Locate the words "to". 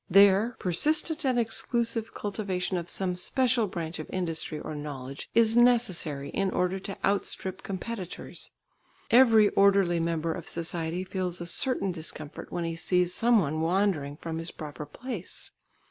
6.79-6.97